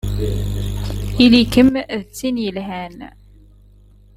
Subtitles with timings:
[1.23, 2.97] Ili-kem d tin yelhan!